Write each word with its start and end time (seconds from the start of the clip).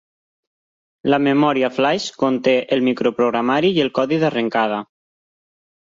La 1.13 1.19
memòria 1.25 1.69
flaix 1.77 2.09
conté 2.25 2.57
el 2.77 2.83
microprogramari 2.91 3.73
i 3.79 3.87
el 3.87 3.97
codi 4.01 4.23
d'arrencada. 4.25 4.85